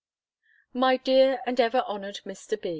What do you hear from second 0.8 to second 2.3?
DEAR AND EVER HONOURED